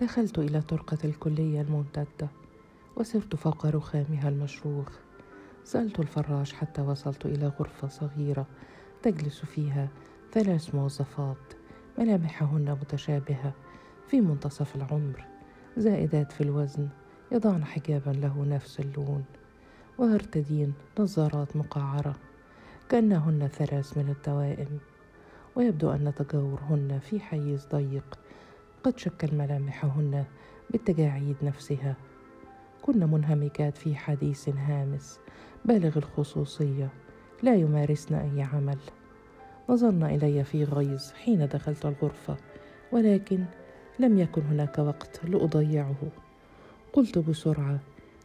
دخلت 0.00 0.38
إلى 0.38 0.60
طرقة 0.60 0.98
الكلية 1.04 1.60
الممتدة 1.60 2.28
وسرت 2.96 3.36
فوق 3.36 3.66
رخامها 3.66 4.28
المشروخ. 4.28 4.88
سألت 5.64 6.00
الفراش 6.00 6.52
حتى 6.52 6.82
وصلت 6.82 7.26
إلى 7.26 7.46
غرفة 7.46 7.88
صغيرة 7.88 8.46
تجلس 9.02 9.40
فيها 9.40 9.88
ثلاث 10.32 10.74
موظفات 10.74 11.36
ملامحهن 11.98 12.78
متشابهة 12.80 13.52
في 14.08 14.20
منتصف 14.20 14.76
العمر 14.76 15.24
زائدات 15.76 16.32
في 16.32 16.40
الوزن 16.40 16.88
يضعن 17.32 17.64
حجابا 17.64 18.10
له 18.10 18.44
نفس 18.44 18.80
اللون 18.80 19.24
ويرتدين 19.98 20.74
نظارات 20.98 21.56
مقعرة 21.56 22.14
كأنهن 22.88 23.48
ثلاث 23.48 23.98
من 23.98 24.08
التوائم 24.08 24.78
ويبدو 25.56 25.90
أن 25.90 26.12
تجاورهن 26.14 26.98
في 26.98 27.20
حيز 27.20 27.66
ضيق 27.72 28.18
قد 28.84 28.98
شكل 28.98 29.36
ملامحهن 29.36 30.24
بالتجاعيد 30.70 31.36
نفسها. 31.42 31.96
كن 32.82 33.10
منهمكات 33.10 33.78
في 33.78 33.94
حديث 33.94 34.48
هامس. 34.48 35.20
بالغ 35.64 35.98
الخصوصية. 35.98 36.88
لا 37.42 37.54
يمارسن 37.54 38.14
أي 38.14 38.42
عمل. 38.42 38.78
نظرن 39.70 40.02
إلي 40.02 40.44
في 40.44 40.64
غيظ 40.64 41.12
حين 41.12 41.48
دخلت 41.48 41.86
الغرفة. 41.86 42.36
ولكن 42.92 43.44
لم 43.98 44.18
يكن 44.18 44.42
هناك 44.42 44.78
وقت 44.78 45.24
لأضيعه. 45.24 46.08
قلت 46.92 47.18
بسرعة 47.18 47.78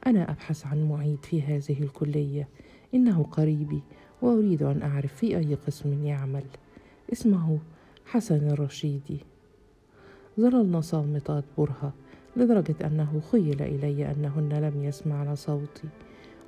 أنا 0.08 0.32
أبحث 0.32 0.68
عن 0.68 0.90
معيد 0.90 1.26
في 1.26 1.42
هذه 1.42 1.84
الكلية. 1.84 2.48
إنه 2.94 3.24
قريبي 3.24 3.82
وأريد 4.22 4.64
أن 4.64 4.82
أعرف 4.82 5.16
في 5.16 5.38
أي 5.38 5.56
قسم 5.56 6.06
يعمل. 6.06 6.46
اسمه 7.14 7.60
حسن 8.06 8.48
الرشيدي. 8.48 9.20
ظللنا 10.40 10.82
صامتات 10.82 11.44
برهة 11.58 11.94
لدرجة 12.36 12.76
أنه 12.86 13.22
خيل 13.32 13.62
إلي 13.62 14.12
أنهن 14.12 14.54
لم 14.54 14.84
يسمعن 14.84 15.36
صوتي. 15.36 15.90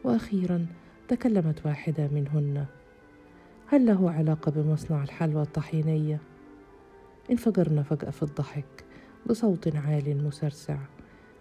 وأخيرا 0.04 0.66
تكلمت 1.08 1.66
واحدة 1.66 2.08
منهن. 2.08 2.66
هل 3.68 3.86
له 3.86 4.12
علاقة 4.12 4.52
بمصنع 4.52 5.04
الحلوى 5.04 5.42
الطحينية؟ 5.42 6.20
انفجرنا 7.32 7.84
فجأة 7.84 8.10
في 8.10 8.24
الضحك 8.24 8.86
بصوت 9.30 9.76
عال 9.76 10.24
مسرسع. 10.24 10.78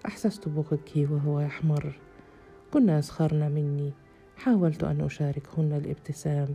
أحسست 0.06 0.48
بغكي 0.48 1.06
وهو 1.06 1.40
يحمر. 1.40 1.98
كنا 2.72 2.98
يسخرن 2.98 3.52
مني. 3.52 3.92
حاولت 4.36 4.84
أن 4.84 5.00
أشاركهن 5.00 5.72
الابتسام 5.72 6.48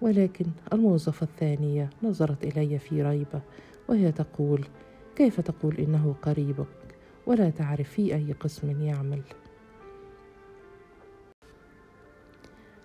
ولكن 0.00 0.46
الموظفة 0.72 1.24
الثانية 1.24 1.90
نظرت 2.02 2.44
إلي 2.44 2.78
في 2.78 3.02
ريبة 3.02 3.40
وهي 3.88 4.12
تقول 4.12 4.64
كيف 5.16 5.40
تقول 5.40 5.76
إنه 5.76 6.14
قريبك؟ 6.22 6.66
ولا 7.26 7.50
تعرف 7.50 7.88
في 7.88 8.14
أي 8.14 8.32
قسم 8.32 8.82
يعمل. 8.82 9.22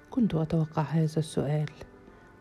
كنت 0.10 0.36
أتوقع 0.36 0.82
هذا 0.82 1.20
السؤال. 1.20 1.70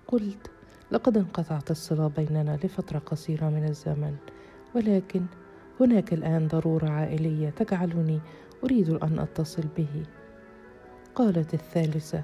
قلت 0.09 0.51
لقد 0.91 1.17
انقطعت 1.17 1.71
الصلة 1.71 2.09
بيننا 2.09 2.59
لفترة 2.65 2.99
قصيرة 2.99 3.49
من 3.49 3.65
الزمن 3.65 4.17
ولكن 4.75 5.27
هناك 5.81 6.13
الآن 6.13 6.49
ضرورة 6.49 6.89
عائلية 6.89 7.51
تجعلني 7.51 8.21
أريد 8.65 8.91
أن 8.91 9.19
أتصل 9.19 9.65
به. 9.77 10.03
قالت 11.15 11.55
الثالثة 11.55 12.23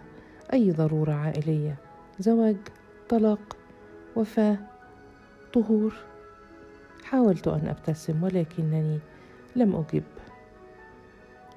أي 0.52 0.70
ضرورة 0.70 1.12
عائلية؟ 1.12 1.76
زواج 2.18 2.56
طلاق 3.08 3.56
وفاة 4.16 4.58
طهور؟ 5.52 6.11
حاولت 7.12 7.48
أن 7.48 7.68
أبتسم 7.68 8.22
ولكنني 8.22 8.98
لم 9.56 9.76
أجب. 9.76 10.02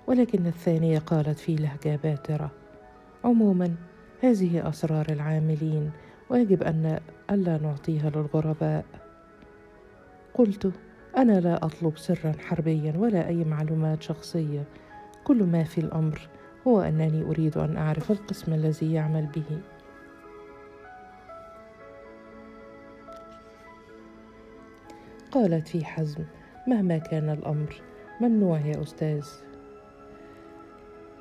ولكن 0.08 0.48
الثانية 0.48 1.00
قالت 1.00 1.40
في 1.40 1.56
لهجة 1.56 2.00
باترة 2.04 2.52
عموما 3.24 3.76
هذه 4.22 4.70
أسرار 4.70 5.06
العاملين 5.10 5.92
ويجب 6.30 6.64
أن 6.64 7.00
ألا 7.32 7.58
نعطيها 7.58 8.10
للغرباء. 8.10 8.86
قلت 10.34 10.72
أنا 11.18 11.40
لا 11.40 11.66
أطلب 11.66 11.98
سرا 11.98 12.34
حربيا 12.40 12.94
ولا 12.98 13.28
أي 13.28 13.44
معلومات 13.44 14.04
شخصية. 14.04 14.64
كل 15.24 15.44
ما 15.44 15.64
في 15.64 15.82
الأمر 15.82 16.30
هو 16.68 16.82
أنني 16.82 17.22
أريد 17.22 17.58
أن 17.58 17.78
أعرف 17.78 18.12
القسم 18.12 18.54
الذي 18.54 18.94
يعمل 18.94 19.26
به. 19.26 19.60
قالت 25.36 25.68
في 25.68 25.86
حزم 25.86 26.24
مهما 26.68 26.98
كان 26.98 27.30
الأمر 27.30 27.76
ممنوع 28.22 28.60
يا 28.60 28.82
أستاذ؟ 28.82 29.28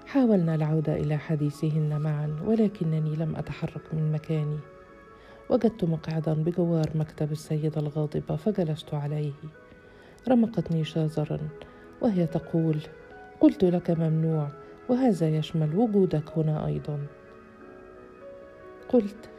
حاولنا 0.06 0.54
العودة 0.54 0.96
إلى 0.96 1.16
حديثهن 1.16 2.00
معا 2.00 2.36
ولكنني 2.46 3.16
لم 3.16 3.36
أتحرك 3.36 3.94
من 3.94 4.12
مكاني. 4.12 4.58
وجدت 5.50 5.84
مقعدا 5.84 6.34
بجوار 6.34 6.90
مكتب 6.94 7.32
السيدة 7.32 7.80
الغاضبة 7.80 8.36
فجلست 8.36 8.94
عليه. 8.94 9.32
رمقتني 10.28 10.84
شازرا 10.84 11.38
وهي 12.02 12.26
تقول 12.26 12.80
قلت 13.40 13.64
لك 13.64 13.90
ممنوع 13.90 14.48
وهذا 14.88 15.28
يشمل 15.28 15.76
وجودك 15.76 16.38
هنا 16.38 16.66
أيضا. 16.66 16.98
قلت 18.88 19.30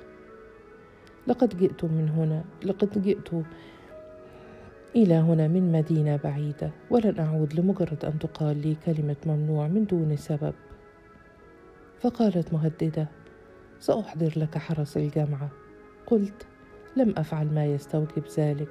لقد 1.28 1.58
جئت 1.58 1.84
من 1.84 2.10
هنا 2.10 2.44
لقد 2.64 3.02
جئت 3.02 3.30
إلى 4.96 5.14
هنا 5.14 5.48
من 5.48 5.72
مدينة 5.72 6.16
بعيدة 6.16 6.72
ولن 6.90 7.20
أعود 7.20 7.54
لمجرد 7.54 8.06
أن 8.06 8.20
تقال 8.20 8.62
لي 8.62 8.76
كلمة 8.86 9.16
ممنوع 9.26 9.68
من 9.68 9.86
دون 9.86 10.16
سبب. 10.16 10.54
فقالت 12.00 12.54
مهددة 12.54 13.08
سأحضر 13.80 14.34
لك 14.36 14.58
حرس 14.58 14.98
الجامعة. 14.98 15.50
قلت 16.08 16.48
لم 16.98 17.14
أفعل 17.18 17.48
ما 17.48 17.66
يستوجب 17.66 18.24
ذلك 18.38 18.70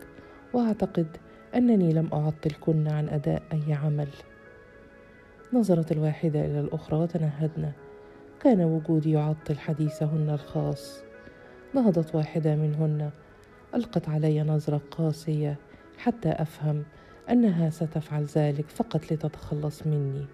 وأعتقد 0.52 1.06
أنني 1.54 1.92
لم 1.92 2.08
أعطلكن 2.12 2.88
عن 2.88 3.08
أداء 3.08 3.42
أي 3.52 3.74
عمل. 3.74 4.08
نظرت 5.52 5.92
الواحدة 5.92 6.40
إلى 6.40 6.60
الأخرى 6.60 6.98
وتنهدنا 6.98 7.72
كان 8.40 8.60
وجودي 8.60 9.10
يعطل 9.10 9.58
حديثهن 9.58 10.30
الخاص. 10.30 11.02
نهضت 11.74 12.14
واحدة 12.14 12.56
منهن 12.56 13.10
ألقت 13.74 14.08
علي 14.08 14.42
نظرة 14.42 14.80
قاسية. 14.90 15.56
حتى 15.98 16.28
أفهم 16.28 16.84
أنها 17.30 17.70
ستفعل 17.70 18.24
ذلك 18.24 18.68
فقط 18.68 19.12
لتتخلص 19.12 19.86
مني. 19.86 20.26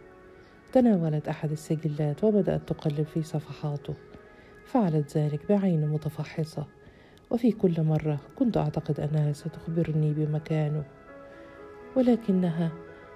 تناولت 0.72 1.28
أحد 1.28 1.50
السجلات 1.50 2.24
وبدأت 2.24 2.68
تقلب 2.68 3.02
في 3.02 3.22
صفحاته. 3.22 3.94
فعلت 4.64 5.18
ذلك 5.18 5.40
بعين 5.48 5.88
متفحصة. 5.88 6.66
وفي 7.30 7.52
كل 7.52 7.82
مرة 7.82 8.20
كنت 8.38 8.56
أعتقد 8.56 9.00
أنها 9.00 9.32
ستخبرني 9.32 10.12
بمكانه. 10.12 10.84
ولكنها 11.96 12.72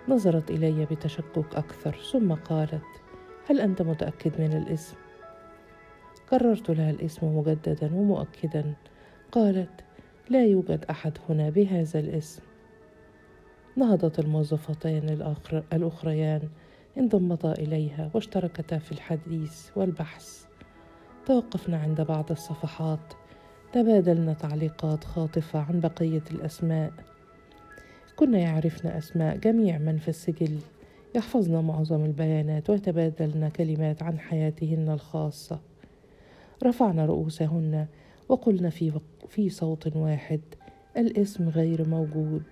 نظرت 0.09 0.51
إلي 0.51 0.85
بتشكك 0.85 1.55
أكثر 1.55 1.97
ثم 2.13 2.33
قالت 2.33 2.83
هل 3.51 3.61
أنت 3.61 3.83
متأكد 3.83 4.41
من 4.41 4.53
الاسم؟ 4.53 4.97
كررت 6.31 6.71
لها 6.71 6.91
الاسم 6.91 7.39
مجددا 7.39 7.95
ومؤكدا. 7.95 8.75
قالت 9.33 9.84
لا 10.31 10.45
يوجد 10.45 10.85
أحد 10.91 11.13
هنا 11.29 11.51
بهذا 11.51 12.01
الاسم. 12.01 12.43
نهضت 13.77 14.19
الموظفتان 14.19 15.09
الآخر 15.09 15.65
الأخريان 15.73 16.49
انضمتا 16.99 17.53
إليها 17.53 18.11
واشتركتا 18.15 18.79
في 18.79 18.93
الحديث 18.93 19.71
والبحث. 19.77 20.45
توقفنا 21.27 21.79
عند 21.79 22.01
بعض 22.01 22.31
الصفحات. 22.31 23.13
تبادلنا 23.73 24.33
تعليقات 24.33 25.05
خاطفة 25.05 25.59
عن 25.59 25.81
بقية 25.81 26.23
الأسماء. 26.31 26.93
كنا 28.17 28.39
يعرفن 28.39 28.89
أسماء 28.89 29.37
جميع 29.37 29.79
من 29.79 29.99
في 29.99 30.09
السجل. 30.09 30.59
يحفظن 31.15 31.65
معظم 31.65 32.05
البيانات 32.05 32.71
ويتبادلن 32.71 33.49
كلمات 33.49 34.03
عن 34.03 34.19
حياتهن 34.19 34.89
الخاصة. 34.89 35.61
رفعن 36.65 37.01
رؤوسهن 37.01 37.87
وقلن 38.29 38.71
في, 38.71 38.93
في 39.29 39.51
صوت 39.51 39.97
واحد 39.97 40.41
الاسم 40.97 41.49
غير 41.49 41.89
موجود. 41.89 42.43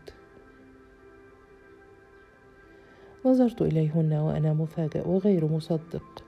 نظرت 3.26 3.62
إليهن 3.62 4.12
وأنا 4.12 4.52
مفاجئ 4.52 5.08
وغير 5.08 5.46
مصدق. 5.46 6.24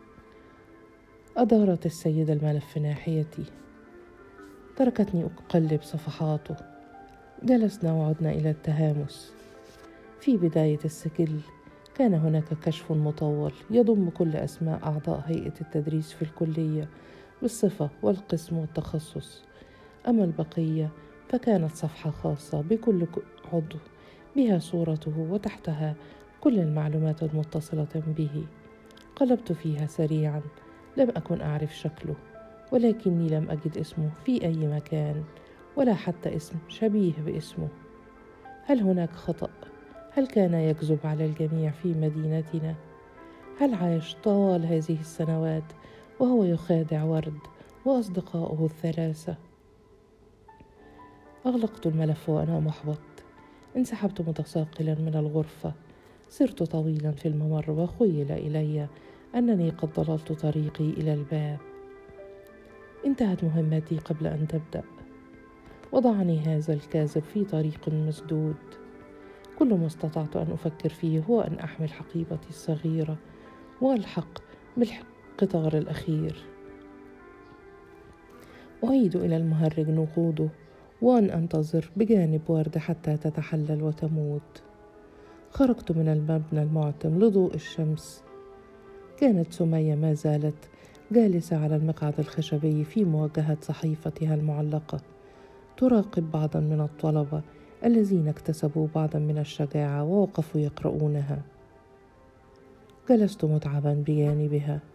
أدارت 1.37 1.87
السيدة 1.87 2.32
الملف 2.32 2.79
ناحيتي. 2.79 3.44
تركتني 4.76 5.25
أقلب 5.25 5.82
صفحاته. 5.82 6.56
جلسنا 7.43 7.93
وعدنا 7.93 8.31
إلى 8.32 8.50
التهامس. 8.50 9.32
في 10.20 10.37
بداية 10.37 10.79
السجل 10.85 11.41
كان 11.94 12.14
هناك 12.14 12.55
كشف 12.64 12.93
مطول 12.93 13.52
يضم 13.70 14.11
كل 14.11 14.37
أسماء 14.37 14.81
أعضاء 14.85 15.23
هيئة 15.26 15.61
التدريس 15.61 16.12
في 16.12 16.23
الكلية. 16.23 16.88
بالصفة 17.44 17.91
والقسم 18.02 18.56
والتخصص 18.56 19.43
أما 20.08 20.25
البقية 20.25 20.88
فكانت 21.29 21.76
صفحة 21.76 22.11
خاصة 22.11 22.61
بكل 22.61 23.06
عضو 23.52 23.79
بها 24.37 24.58
صورته 24.58 25.19
وتحتها 25.31 25.94
كل 26.41 26.58
المعلومات 26.58 27.23
المتصلة 27.23 28.02
به 28.17 28.46
قلبت 29.17 29.52
فيها 29.52 29.87
سريعا 29.87 30.43
لم 30.96 31.08
أكن 31.08 31.41
أعرف 31.41 31.76
شكله 31.76 32.14
ولكني 32.73 33.29
لم 33.29 33.50
أجد 33.50 33.79
اسمه 33.79 34.11
في 34.25 34.44
أي 34.44 34.67
مكان 34.67 35.25
ولا 35.76 35.94
حتى 35.94 36.37
اسم 36.37 36.56
شبيه 36.69 37.12
باسمه 37.26 37.69
هل 38.67 38.81
هناك 38.81 39.11
خطأ؟ 39.11 39.50
هل 40.11 40.26
كان 40.26 40.55
يكذب 40.55 40.99
على 41.05 41.26
الجميع 41.26 41.70
في 41.70 41.88
مدينتنا؟ 41.88 42.75
هل 43.61 43.75
عاش 43.75 44.17
طوال 44.25 44.67
هذه 44.67 45.00
السنوات 45.00 45.64
وهو 46.24 46.44
يخادع 46.44 47.04
ورد 47.04 47.38
وأصدقاؤه 47.84 48.64
الثلاثة؟ 48.64 49.36
أغلقت 51.46 51.86
الملف 51.86 52.28
وأنا 52.28 52.60
محبط. 52.60 52.98
انسحبت 53.76 54.20
متساقلا 54.20 54.94
من 54.94 55.14
الغرفة. 55.14 55.72
سرت 56.28 56.62
طويلا 56.62 57.10
في 57.10 57.28
الممر 57.28 57.70
وخيل 57.70 58.32
إلي 58.32 58.88
أنني 59.34 59.70
قد 59.70 59.92
ضللت 60.00 60.32
طريقي 60.32 60.84
إلى 60.84 61.14
الباب. 61.14 61.58
انتهت 63.06 63.44
مهمتي 63.44 63.98
قبل 63.98 64.26
أن 64.26 64.46
تبدأ. 64.48 64.84
وضعني 65.92 66.40
هذا 66.40 66.74
الكاذب 66.74 67.22
في 67.22 67.44
طريق 67.44 67.88
مسدود. 67.88 68.56
كل 69.58 69.74
ما 69.74 69.86
استطعت 69.86 70.36
أن 70.36 70.50
أفكر 70.52 70.88
فيه 70.88 71.20
هو 71.20 71.40
أن 71.40 71.58
أحمل 71.58 71.92
حقيبتي 71.92 72.48
الصغيرة 72.48 73.16
وألحق 73.80 74.38
بالقطار 75.40 75.78
الأخير 75.78 76.34
أعيد 78.84 79.16
إلى 79.16 79.36
المهرج 79.36 79.90
نقوده 79.90 80.48
وأن 81.02 81.31
أنتظر 81.31 81.90
بجانب 81.96 82.40
وردة 82.48 82.81
حتى 82.81 83.16
تتحلل 83.16 83.82
وتموت. 83.82 84.62
خرجت 85.50 85.92
من 85.92 86.08
المبنى 86.08 86.62
المعتم 86.62 87.19
لضوء 87.19 87.54
الشمس. 87.54 88.22
كانت 89.19 89.52
سمية 89.52 89.94
ما 89.94 90.14
زالت 90.14 90.69
جالسة 91.12 91.56
على 91.64 91.76
المقعد 91.76 92.14
الخشبي 92.19 92.84
في 92.84 93.04
مواجهة 93.04 93.58
صحيفتها 93.60 94.34
المعلقة. 94.34 95.00
تراقب 95.76 96.31
بعضا 96.31 96.60
من 96.60 96.81
الطلبة 96.81 97.42
الذين 97.84 98.28
اكتسبوا 98.28 98.86
بعضا 98.94 99.19
من 99.19 99.38
الشجاعة 99.38 100.04
ووقفوا 100.04 100.60
يقرؤونها. 100.60 101.42
جلست 103.08 103.44
متعبا 103.44 104.04
بجانبها. 104.06 104.94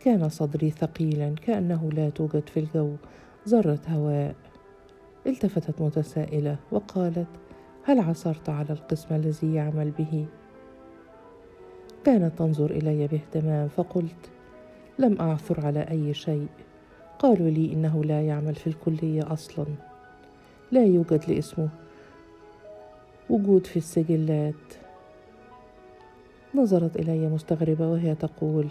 كان 0.00 0.28
صدري 0.28 0.70
ثقيلا 0.70 1.34
كأنه 1.34 1.90
لا 1.92 2.10
توجد 2.10 2.48
في 2.48 2.60
الجو. 2.60 2.92
ذرة 3.48 3.80
هواء. 3.88 4.34
التفتت 5.26 5.82
متسائلة 5.82 6.56
وقالت 6.70 7.28
هل 7.84 8.00
عثرت 8.00 8.48
على 8.48 8.70
القسم 8.70 9.14
الذي 9.14 9.54
يعمل 9.54 9.90
به؟ 9.90 10.26
كانت 12.04 12.38
تنظر 12.38 12.70
إلي 12.70 13.06
باهتمام 13.06 13.68
فقلت 13.68 14.30
لم 14.98 15.20
أعثر 15.20 15.66
على 15.66 15.80
أي 15.80 16.14
شيء. 16.14 16.48
قالوا 17.18 17.50
لي 17.50 17.72
إنه 17.72 18.04
لا 18.04 18.22
يعمل 18.22 18.54
في 18.54 18.66
الكلية 18.66 19.32
أصلا. 19.32 19.66
لا 20.72 20.84
يوجد 20.84 21.30
لاسمه. 21.30 21.68
وجود 23.30 23.66
في 23.66 23.76
السجلات. 23.76 24.54
نظرت 26.54 26.96
إلي 26.96 27.28
مستغربة 27.28 27.88
وهي 27.88 28.14
تقول 28.14 28.66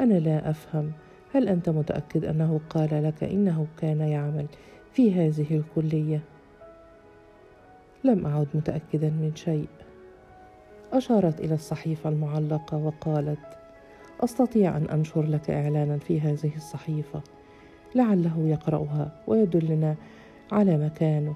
أنا 0.00 0.14
لا 0.14 0.50
أفهم. 0.50 0.92
هل 1.34 1.48
أنت 1.48 1.68
متأكد 1.68 2.24
أنه 2.24 2.60
قال 2.70 3.04
لك 3.04 3.24
إنه 3.24 3.66
كان 3.78 4.00
يعمل 4.00 4.46
في 4.92 5.14
هذه 5.14 5.56
الكلية؟ 5.56 6.20
لم 8.04 8.26
أعد 8.26 8.46
متأكدا 8.54 9.10
من 9.10 9.32
شيء. 9.34 9.68
أشارت 10.92 11.40
إلى 11.40 11.54
الصحيفة 11.54 12.10
المعلقة 12.10 12.76
وقالت 12.76 13.38
أستطيع 14.20 14.76
أن 14.76 14.84
أنشر 14.84 15.22
لك 15.22 15.50
إعلانا 15.50 15.98
في 15.98 16.20
هذه 16.20 16.56
الصحيفة. 16.56 17.20
لعله 17.94 18.48
يقرأها 18.48 19.12
ويدلنا 19.26 19.96
على 20.52 20.78
مكانه. 20.78 21.34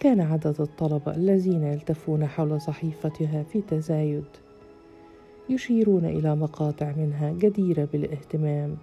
كان 0.00 0.20
عدد 0.20 0.60
الطلبة 0.60 1.14
الذين 1.14 1.62
يلتفون 1.62 2.26
حول 2.26 2.60
صحيفتها 2.60 3.42
في 3.42 3.60
تزايد. 3.60 4.24
يشيرون 5.50 6.04
إلى 6.04 6.36
مقاطع 6.36 6.92
منها 6.96 7.32
جديرة 7.32 7.88
بالاهتمام. 7.92 8.76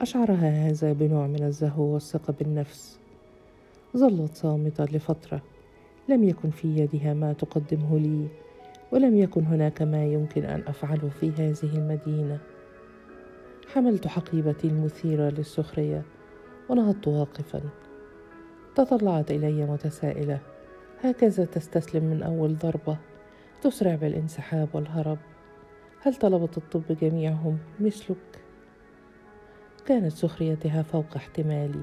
أشعرها 0.00 0.68
هذا 0.68 0.92
بنوع 0.92 1.26
من 1.26 1.42
الزهو 1.42 1.82
والثقة 1.82 2.34
بالنفس. 2.38 2.98
ظلت 3.96 4.34
صامتة 4.34 4.84
لفترة. 4.84 5.42
لم 6.08 6.24
يكن 6.24 6.50
في 6.50 6.68
يدها 6.68 7.14
ما 7.14 7.32
تقدمه 7.32 7.98
لي 7.98 8.28
ولم 8.92 9.16
يكن 9.16 9.44
هناك 9.44 9.82
ما 9.82 10.04
يمكن 10.04 10.44
أن 10.44 10.62
أفعله 10.66 11.08
في 11.08 11.30
هذه 11.30 11.76
المدينة. 11.76 12.38
حملت 13.72 14.06
حقيبتي 14.06 14.68
المثيرة 14.68 15.30
للسخرية 15.30 16.02
ونهضت 16.68 17.08
واقفا. 17.08 17.60
تطلعت 18.74 19.30
إلي 19.30 19.66
متسائلة. 19.66 20.38
هكذا 21.00 21.44
تستسلم 21.44 22.04
من 22.04 22.22
أول 22.22 22.58
ضربة. 22.58 22.98
تسرع 23.62 23.94
بالانسحاب 23.94 24.68
والهرب. 24.72 25.18
هل 26.00 26.14
طلبه 26.14 26.50
الطب 26.56 26.96
جميعهم 27.00 27.58
مثلك؟ 27.80 28.42
كانت 29.86 30.12
سخريتها 30.12 30.82
فوق 30.82 31.16
احتمالي 31.16 31.82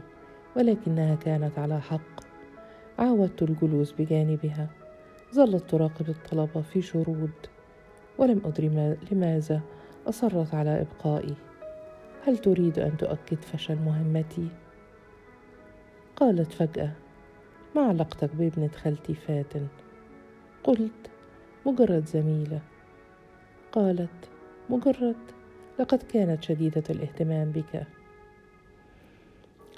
ولكنها 0.55 1.15
كانت 1.15 1.59
على 1.59 1.81
حق. 1.81 2.23
عاودت 2.99 3.41
الجلوس 3.41 3.91
بجانبها. 3.91 4.69
ظلت 5.35 5.69
تراقب 5.69 6.09
الطلبة 6.09 6.61
في 6.61 6.81
شرود. 6.81 7.31
ولم 8.17 8.41
أدري 8.45 8.97
لماذا 9.11 9.61
أصرت 10.07 10.53
على 10.55 10.81
إبقائي. 10.81 11.35
هل 12.27 12.37
تريد 12.37 12.79
أن 12.79 12.97
تؤكد 12.97 13.41
فشل 13.41 13.75
مهمتي؟ 13.75 14.47
قالت 16.15 16.53
فجأة. 16.53 16.91
ما 17.75 17.81
علاقتك 17.81 18.35
بابنة 18.35 18.71
خالتي 18.83 19.13
فاتن؟ 19.13 19.67
قلت. 20.63 21.12
مجرد 21.65 22.05
زميلة. 22.05 22.61
قالت 23.71 24.29
مجرد 24.69 25.15
لقد 25.79 26.03
كانت 26.03 26.43
شديدة 26.43 26.83
الاهتمام 26.89 27.51
بك. 27.51 27.87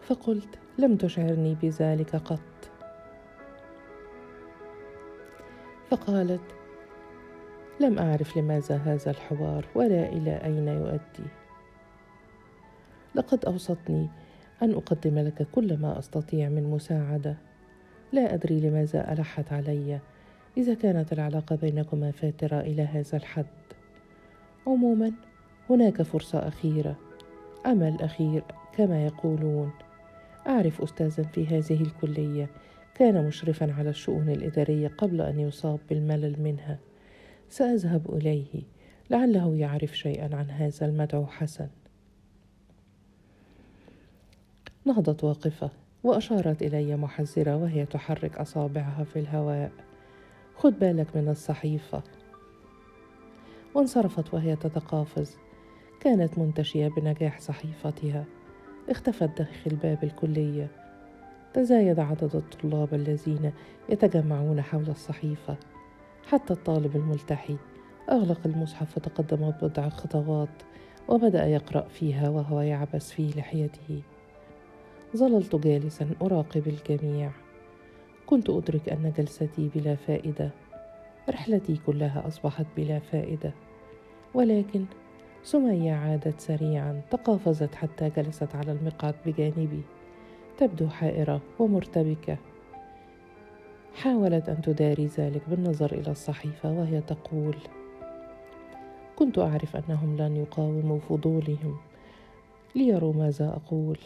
فقلت 0.03 0.59
لم 0.77 0.95
تشعرني 0.95 1.55
بذلك 1.61 2.15
قط. 2.15 2.39
فقالت 5.89 6.41
لم 7.79 7.99
أعرف 7.99 8.37
لماذا 8.37 8.75
هذا 8.75 9.11
الحوار 9.11 9.65
ولا 9.75 10.09
إلى 10.09 10.31
أين 10.43 10.67
يؤدي. 10.67 11.29
لقد 13.15 13.45
أوصتني 13.45 14.09
أن 14.61 14.73
أقدم 14.73 15.19
لك 15.19 15.47
كل 15.51 15.77
ما 15.77 15.99
أستطيع 15.99 16.49
من 16.49 16.63
مساعدة. 16.63 17.37
لا 18.11 18.33
أدري 18.33 18.59
لماذا 18.59 19.13
ألحت 19.13 19.53
علي. 19.53 19.99
إذا 20.57 20.73
كانت 20.73 21.13
العلاقة 21.13 21.55
بينكما 21.55 22.11
فاترة 22.11 22.59
إلى 22.59 22.81
هذا 22.81 23.17
الحد. 23.17 23.45
عموما 24.67 25.11
هناك 25.69 26.01
فرصة 26.01 26.47
أخيرة. 26.47 26.95
أمل 27.65 28.01
أخير 28.01 28.43
كما 28.77 29.05
يقولون. 29.05 29.71
أعرف 30.47 30.81
استاذا 30.81 31.23
في 31.23 31.47
هذه 31.47 31.81
الكلية. 31.81 32.49
كان 32.95 33.27
مشرفا 33.27 33.73
على 33.73 33.89
الشؤون 33.89 34.29
الإدارية 34.29 34.87
قبل 34.87 35.21
أن 35.21 35.39
يصاب 35.39 35.79
بالملل 35.89 36.41
منها. 36.41 36.79
سأذهب 37.49 38.15
إليه. 38.15 38.61
لعله 39.09 39.55
يعرف 39.55 39.97
شيئا 39.97 40.35
عن 40.35 40.49
هذا 40.49 40.85
المدعو 40.85 41.25
حسن. 41.25 41.67
نهضت 44.85 45.23
واقفة 45.23 45.69
وأشارت 46.03 46.61
إلي 46.61 46.95
محذرة 46.95 47.55
وهي 47.55 47.85
تحرك 47.85 48.37
أصابعها 48.37 49.03
في 49.03 49.19
الهواء. 49.19 49.71
خد 50.57 50.79
بالك 50.79 51.15
من 51.15 51.29
الصحيفة. 51.29 52.03
وانصرفت 53.75 54.33
وهي 54.33 54.55
تتقافز. 54.55 55.37
كانت 55.99 56.37
منتشية 56.37 56.87
بنجاح 56.87 57.39
صحيفتها. 57.39 58.25
اختفت 58.89 59.37
داخل 59.37 59.75
باب 59.75 60.03
الكلية. 60.03 60.67
تزايد 61.53 61.99
عدد 61.99 62.35
الطلاب 62.35 62.93
الذين 62.93 63.51
يتجمعون 63.89 64.61
حول 64.61 64.89
الصحيفة. 64.89 65.57
حتى 66.27 66.53
الطالب 66.53 66.95
الملتحي 66.95 67.57
أغلق 68.09 68.39
المصحف 68.45 68.97
وتقدم 68.97 69.51
بضع 69.61 69.89
خطوات 69.89 70.63
وبدأ 71.07 71.45
يقرأ 71.45 71.87
فيها 71.87 72.29
وهو 72.29 72.61
يعبس 72.61 73.11
في 73.11 73.27
لحيته. 73.27 74.01
ظللت 75.17 75.55
جالسا 75.55 76.09
أراقب 76.21 76.67
الجميع. 76.67 77.31
كنت 78.25 78.49
أدرك 78.49 78.89
أن 78.89 79.13
جلستي 79.17 79.69
بلا 79.75 79.95
فائدة. 79.95 80.49
رحلتي 81.29 81.79
كلها 81.85 82.27
أصبحت 82.27 82.65
بلا 82.77 82.99
فائدة. 82.99 83.51
ولكن 84.33 84.85
سمية 85.43 85.93
عادت 85.93 86.39
سريعا 86.39 87.01
تقافزت 87.11 87.75
حتى 87.75 88.09
جلست 88.09 88.55
على 88.55 88.71
المقعد 88.71 89.15
بجانبي. 89.25 89.81
تبدو 90.57 90.87
حائرة 90.87 91.41
ومرتبكة. 91.59 92.37
حاولت 93.95 94.49
أن 94.49 94.61
تداري 94.61 95.05
ذلك 95.05 95.41
بالنظر 95.49 95.91
إلى 95.91 96.11
الصحيفة 96.11 96.71
وهي 96.71 97.01
تقول 97.01 97.55
كنت 99.15 99.39
أعرف 99.39 99.75
أنهم 99.75 100.17
لن 100.17 100.35
يقاوموا 100.35 100.99
فضولهم. 100.99 101.77
ليروا 102.75 103.13
ماذا 103.13 103.47
أقول. 103.47 103.97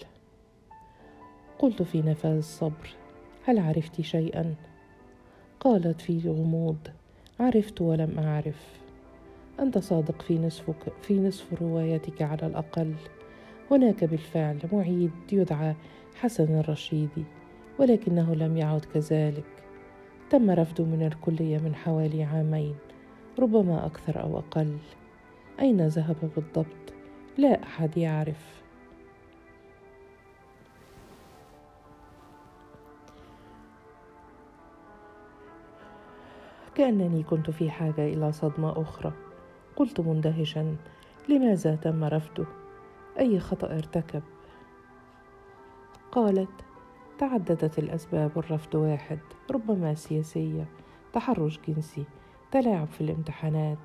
قلت 1.60 1.82
في 1.82 2.02
نفاذ 2.02 2.42
صبر 2.42 2.99
هل 3.50 3.60
عرفت 3.60 4.02
شيئا؟ 4.02 4.56
قالت 5.60 6.02
في 6.02 6.30
غموض 6.30 6.78
عرفت 7.40 7.82
ولم 7.82 8.20
أعرف. 8.20 8.80
أنت 9.60 9.78
صادق 9.78 10.22
في 10.22 10.40
نصفك 10.40 10.94
في 11.02 11.20
نصف 11.20 11.62
روايتك 11.62 12.22
على 12.22 12.48
الأقل. 12.48 12.94
هناك 13.72 14.04
بالفعل 14.04 14.58
معيد 14.74 15.12
يدعى 15.32 15.76
حسن 16.16 16.60
الرشيدي 16.60 17.24
ولكنه 17.80 18.36
لم 18.36 18.58
يعد 18.58 18.86
كذلك. 18.86 19.64
تم 20.30 20.50
رفضه 20.50 20.84
من 20.84 21.06
الكلية 21.06 21.58
من 21.58 21.76
حوالي 21.76 22.24
عامين 22.24 22.76
ربما 23.40 23.86
أكثر 23.86 24.22
أو 24.22 24.38
أقل. 24.38 24.78
أين 25.60 25.88
ذهب 25.88 26.18
بالضبط؟ 26.36 26.94
لا 27.38 27.64
أحد 27.64 27.98
يعرف. 27.98 28.59
كأنني 36.80 37.24
كنت 37.24 37.52
في 37.52 37.72
حاجة 37.72 38.08
إلى 38.08 38.32
صدمة 38.32 38.82
أخرى. 38.82 39.14
قلت 39.76 40.00
مندهشا 40.00 40.76
لماذا 41.30 41.76
تم 41.76 42.04
رفضه؟ 42.04 42.46
أي 43.20 43.40
خطأ 43.40 43.68
ارتكب؟ 43.68 44.22
قالت 46.12 46.50
تعددت 47.18 47.80
الأسباب 47.80 48.32
الرفض 48.38 48.76
واحد 48.76 49.20
ربما 49.52 49.94
سياسية 49.94 50.66
تحرش 51.14 51.60
جنسي 51.68 52.04
تلاعب 52.52 52.88
في 52.88 53.02
الامتحانات 53.02 53.78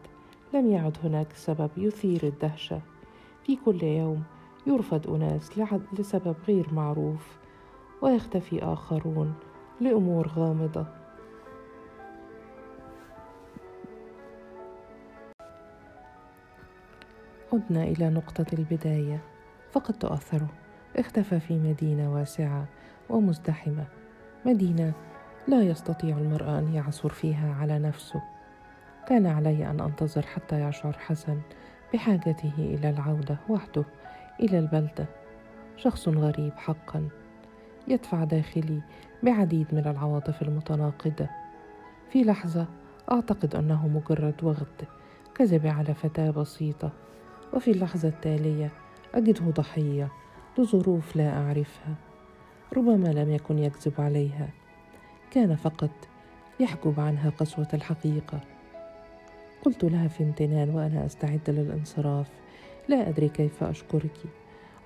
لم 0.52 0.70
يعد 0.70 0.96
هناك 1.04 1.32
سبب 1.32 1.70
يثير 1.76 2.22
الدهشة. 2.22 2.80
في 3.44 3.56
كل 3.56 3.82
يوم 3.82 4.22
يرفض 4.66 5.10
أناس 5.10 5.58
لسبب 5.98 6.36
غير 6.48 6.74
معروف 6.74 7.38
ويختفي 8.02 8.62
آخرون 8.62 9.34
لأمور 9.80 10.28
غامضة. 10.28 11.03
عدنا 17.54 17.84
إلى 17.84 18.10
نقطة 18.10 18.46
البداية. 18.52 19.20
فقد 19.72 19.94
تؤثره. 19.94 20.48
اختفى 20.96 21.40
في 21.40 21.58
مدينة 21.58 22.14
واسعة 22.14 22.64
ومزدحمة. 23.10 23.84
مدينة 24.46 24.92
لا 25.48 25.62
يستطيع 25.62 26.18
المرء 26.18 26.48
أن 26.58 26.74
يعثر 26.74 27.08
فيها 27.08 27.54
على 27.54 27.78
نفسه. 27.78 28.22
كان 29.08 29.26
علي 29.26 29.70
أن 29.70 29.80
أنتظر 29.80 30.22
حتى 30.22 30.68
يشعر 30.68 30.92
حسن 30.92 31.40
بحاجته 31.94 32.52
إلى 32.58 32.90
العودة 32.90 33.36
وحده 33.48 33.84
إلى 34.40 34.58
البلدة. 34.58 35.06
شخص 35.76 36.08
غريب 36.08 36.52
حقا. 36.56 37.08
يدفع 37.88 38.24
داخلي 38.24 38.80
بعديد 39.22 39.66
من 39.72 39.86
العواطف 39.86 40.42
المتناقضة. 40.42 41.28
في 42.10 42.22
لحظة 42.22 42.66
أعتقد 43.12 43.56
أنه 43.56 43.88
مجرد 43.88 44.44
وغد. 44.44 44.88
كذب 45.34 45.66
على 45.66 45.94
فتاة 45.94 46.30
بسيطة. 46.30 46.90
وفي 47.54 47.70
اللحظة 47.70 48.08
التالية 48.08 48.70
أجده 49.14 49.44
ضحية 49.44 50.08
لظروف 50.58 51.16
لا 51.16 51.38
أعرفها. 51.38 51.94
ربما 52.76 53.08
لم 53.08 53.30
يكن 53.30 53.58
يكذب 53.58 53.92
عليها. 53.98 54.48
كان 55.30 55.56
فقط 55.56 55.90
يحجب 56.60 57.00
عنها 57.00 57.30
قسوة 57.30 57.68
الحقيقة. 57.74 58.40
قلت 59.64 59.84
لها 59.84 60.08
في 60.08 60.24
امتنان 60.24 60.70
وأنا 60.70 61.06
أستعد 61.06 61.40
للانصراف. 61.48 62.26
لا 62.88 63.08
أدري 63.08 63.28
كيف 63.28 63.64
أشكرك. 63.64 64.18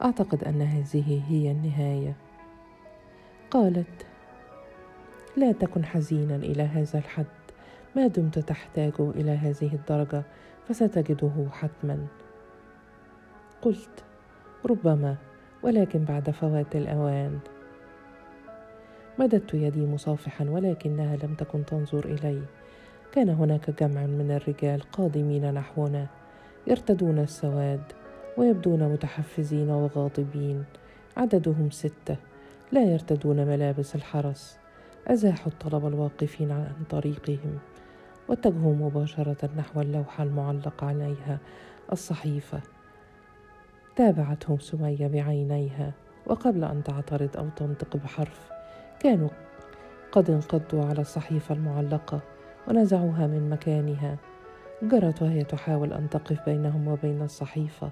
أعتقد 0.03 0.45
أن 0.45 0.63
هذه 0.63 1.23
هي 1.29 1.51
النهاية. 1.51 2.15
قالت 3.51 4.07
لا 5.37 5.53
تكن 5.53 5.85
حزينا 5.85 6.37
إلى 6.37 6.63
هذا 6.63 6.99
الحد. 6.99 7.27
ما 7.97 8.07
دمت 8.07 8.39
تحتاج 8.39 8.93
إلى 8.99 9.31
هذه 9.31 9.75
الدرجة. 9.75 10.23
فستجده 10.69 11.47
حتما. 11.53 12.07
قلت 13.63 14.05
ربما 14.67 15.17
ولكن 15.63 16.05
بعد 16.05 16.31
فوات 16.31 16.77
الأوان. 16.77 17.39
مددت 19.19 19.55
يدي 19.55 19.87
مصافحا 19.87 20.45
ولكنها 20.45 21.17
لم 21.17 21.35
تكن 21.35 21.65
تنظر 21.65 22.05
إلي. 22.05 22.43
كان 23.13 23.29
هناك 23.29 23.83
جمع 23.83 24.07
من 24.07 24.31
الرجال 24.31 24.81
قادمين 24.81 25.55
نحونا 25.55 26.07
يرتدون 26.67 27.19
السواد 27.19 27.83
ويبدون 28.37 28.93
متحفزين 28.93 29.71
وغاضبين. 29.71 30.65
عددهم 31.17 31.71
ستة 31.71 32.17
لا 32.73 32.83
يرتدون 32.83 33.47
ملابس 33.47 33.95
الحرس. 33.95 34.59
أزاحوا 35.07 35.53
الطلب 35.53 35.87
الواقفين 35.87 36.51
عن 36.51 36.85
طريقهم 36.91 37.59
واتجهوا 38.29 38.75
مباشرة 38.75 39.51
نحو 39.57 39.81
اللوحة 39.81 40.25
المعلق 40.25 40.85
عليها 40.85 41.39
الصحيفة. 41.93 42.61
تابعتهم 43.99 44.59
سمية 44.59 45.07
بعينيها 45.07 45.93
وقبل 46.27 46.65
أن 46.65 46.85
تعترض 46.85 47.37
أو 47.37 47.49
تنطق 47.57 47.97
بحرف. 47.97 48.51
كانوا 49.01 49.29
قد 50.13 50.31
انقضوا 50.31 50.85
على 50.85 51.01
الصحيفة 51.01 51.55
المعلقة 51.55 52.21
ونزعوها 52.69 53.27
من 53.27 53.51
مكانها. 53.51 54.17
جرت 54.83 55.23
وهي 55.23 55.45
تحاول 55.45 55.93
أن 55.93 56.11
تقف 56.11 56.45
بينهم 56.47 56.89
وبين 56.89 57.23
الصحيفة. 57.23 57.91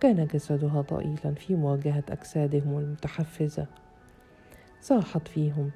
كان 0.00 0.26
جسدها 0.26 0.80
ضئيلا 0.80 1.34
في 1.34 1.54
مواجهة 1.54 2.04
أجسادهم 2.10 2.78
المتحفزة. 2.78 3.66
صاحت 4.80 5.28
فيهم 5.28 5.70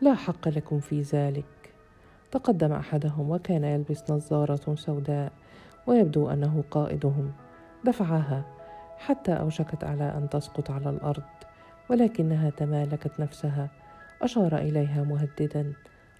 لا 0.00 0.14
حق 0.14 0.48
لكم 0.48 0.80
في 0.80 1.00
ذلك. 1.00 1.74
تقدم 2.30 2.72
أحدهم 2.72 3.30
وكان 3.30 3.64
يلبس 3.64 4.10
نظارة 4.10 4.74
سوداء 4.74 5.32
ويبدو 5.86 6.30
أنه 6.30 6.64
قائدهم. 6.70 7.32
دفعها 7.84 8.61
حتى 9.06 9.32
أوشكت 9.32 9.84
على 9.84 10.04
أن 10.04 10.28
تسقط 10.28 10.70
على 10.70 10.90
الأرض 10.90 11.22
ولكنها 11.90 12.50
تمالكت 12.50 13.20
نفسها. 13.20 13.70
أشار 14.22 14.56
إليها 14.56 15.02
مهددا 15.02 15.72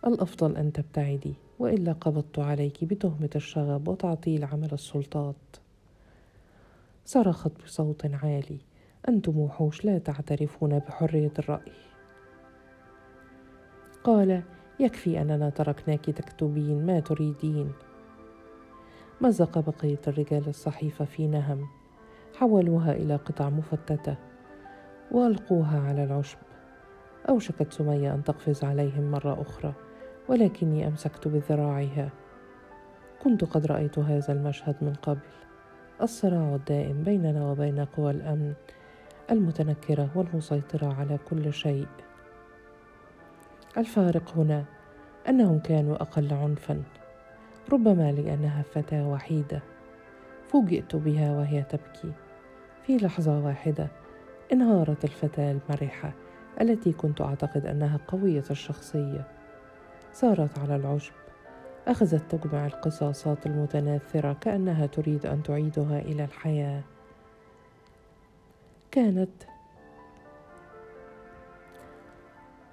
الأفضل 0.06 0.56
أن 0.56 0.72
تبتعدي 0.72 1.34
وإلا 1.58 1.92
قبضت 1.92 2.38
عليك 2.38 2.84
بتهمة 2.84 3.30
الشغب 3.36 3.88
وتعطيل 3.88 4.44
عمل 4.44 4.72
السلطات. 4.72 5.56
صرخت 7.04 7.52
بصوت 7.64 8.06
عالي 8.22 8.58
أنتم 9.08 9.38
وحوش 9.38 9.84
لا 9.84 9.98
تعترفون 9.98 10.78
بحرية 10.78 11.32
الرأي. 11.38 11.72
قال 14.04 14.42
يكفي 14.80 15.20
أننا 15.20 15.50
تركناك 15.50 16.04
تكتبين 16.04 16.86
ما 16.86 17.00
تريدين. 17.00 17.72
مزق 19.20 19.58
بقية 19.58 20.00
الرجال 20.08 20.48
الصحيفة 20.48 21.04
في 21.04 21.26
نهم. 21.26 21.81
حولوها 22.34 22.92
إلى 22.92 23.16
قطع 23.16 23.48
مفتتة 23.48 24.16
وألقوها 25.10 25.80
على 25.80 26.04
العشب. 26.04 26.38
أوشكت 27.28 27.72
سمية 27.72 28.14
أن 28.14 28.24
تقفز 28.24 28.64
عليهم 28.64 29.10
مرة 29.10 29.42
أخرى 29.42 29.74
ولكني 30.28 30.86
أمسكت 30.86 31.28
بذراعها. 31.28 32.10
كنت 33.24 33.44
قد 33.44 33.66
رأيت 33.66 33.98
هذا 33.98 34.32
المشهد 34.32 34.76
من 34.82 34.94
قبل. 34.94 35.20
الصراع 36.02 36.54
الدائم 36.54 37.02
بيننا 37.02 37.46
وبين 37.46 37.84
قوى 37.84 38.10
الأمن 38.10 38.52
المتنكرة 39.30 40.08
والمسيطرة 40.14 40.94
على 40.94 41.18
كل 41.30 41.52
شيء. 41.52 41.86
الفارق 43.76 44.32
هنا 44.36 44.64
أنهم 45.28 45.58
كانوا 45.58 45.94
أقل 45.94 46.34
عنفا 46.34 46.82
ربما 47.72 48.12
لأنها 48.12 48.62
فتاة 48.62 49.08
وحيدة. 49.08 49.62
فوجئت 50.52 50.96
بها 50.96 51.32
وهي 51.32 51.62
تبكي. 51.62 52.12
في 52.86 52.96
لحظة 52.96 53.38
واحدة 53.38 53.88
انهارت 54.52 55.04
الفتاة 55.04 55.52
المرحة 55.52 56.12
التي 56.60 56.92
كنت 56.92 57.20
أعتقد 57.20 57.66
أنها 57.66 57.98
قوية 58.08 58.44
الشخصية. 58.50 59.28
سارت 60.12 60.58
على 60.58 60.76
العشب. 60.76 61.12
أخذت 61.88 62.34
تجمع 62.34 62.66
القصاصات 62.66 63.46
المتناثرة 63.46 64.32
كأنها 64.32 64.86
تريد 64.86 65.26
أن 65.26 65.42
تعيدها 65.42 65.98
إلى 65.98 66.24
الحياة. 66.24 66.82
كانت 68.90 69.42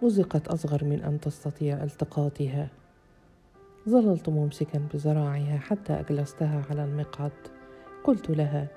مزقت 0.02 0.48
أصغر 0.48 0.84
من 0.84 1.02
أن 1.02 1.20
تستطيع 1.20 1.84
التقاطها. 1.84 2.68
ظللت 3.90 4.30
ممسكا 4.30 4.88
بذراعها 4.94 5.58
حتى 5.58 5.94
أجلستها 5.94 6.64
على 6.70 6.84
المقعد. 6.84 7.59
قلت 8.04 8.30
لها 8.30 8.68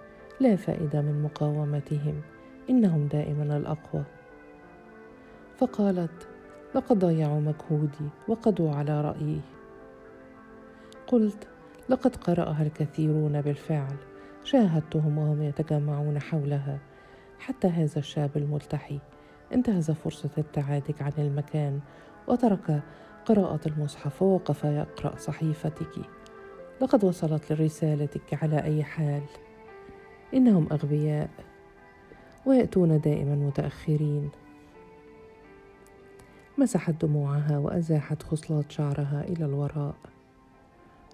لا 0.40 0.56
فائدة 0.56 1.00
من 1.00 1.22
مقاومتهم 1.22 2.20
إنهم 2.70 3.06
دائما 3.06 3.56
الأقوى. 3.56 4.04
فقالت 5.56 6.28
لقد 6.74 6.98
ضيعوا 6.98 7.40
مجهودي 7.40 8.08
وقضوا 8.28 8.74
على 8.74 9.00
رأيي. 9.00 9.40
قلت 11.06 11.48
لقد 11.88 12.16
قرأها 12.16 12.62
الكثيرون 12.62 13.40
بالفعل 13.40 13.96
شاهدتهم 14.44 15.18
وهم 15.18 15.42
يتجمعون 15.42 16.20
حولها 16.20 16.78
حتى 17.38 17.68
هذا 17.68 17.98
الشاب 17.98 18.30
الملتحي 18.36 18.98
انتهز 19.54 19.90
فرصة 19.90 20.30
ابتعادك 20.38 21.02
عن 21.02 21.12
المكان 21.18 21.80
وترك 22.28 22.82
قراءة 23.26 23.60
المصحف 23.66 24.22
ووقف 24.22 24.64
يقرأ 24.64 25.16
صحيفتك. 25.16 25.98
لقد 26.82 27.04
وصلت 27.04 27.52
لرسالتك 27.52 28.42
على 28.42 28.62
أي 28.62 28.84
حال. 28.84 29.22
إنهم 30.34 30.68
أغبياء 30.72 31.30
ويأتون 32.46 33.00
دائما 33.00 33.34
متأخرين. 33.34 34.30
مسحت 36.58 37.04
دموعها 37.04 37.58
وأزاحت 37.58 38.22
خصلات 38.22 38.70
شعرها 38.70 39.24
إلى 39.28 39.44
الوراء. 39.44 39.94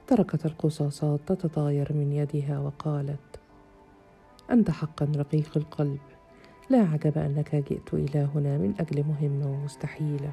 تركت 0.07 0.47
القصاصات 0.47 1.21
تتطاير 1.27 1.93
من 1.93 2.13
يدها 2.13 2.59
وقالت 2.59 3.41
أنت 4.51 4.71
حقا 4.71 5.13
رقيق 5.17 5.51
القلب. 5.57 6.01
لا 6.71 6.79
عجب 6.79 7.19
أنك 7.19 7.55
جئت 7.55 7.95
إلى 7.95 8.29
هنا 8.35 8.59
من 8.59 8.75
أجل 8.81 9.05
مهمة 9.05 9.51
ومستحيلة 9.51 10.31